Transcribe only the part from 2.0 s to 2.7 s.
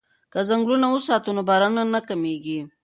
کمیږي.